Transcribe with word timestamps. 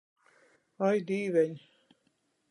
Ai, 0.87 1.03
Dīveņ! 1.11 1.53